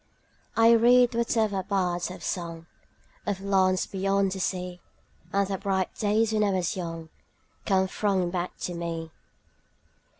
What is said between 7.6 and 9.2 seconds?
Come thronging back to me.